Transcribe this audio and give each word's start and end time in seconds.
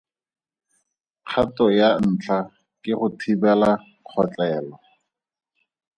Kgato 1.29 1.65
ya 1.79 1.89
ntlha 2.09 2.39
ke 2.81 2.91
go 2.99 3.07
thibela 3.19 3.71
kgotlelo. 4.05 4.75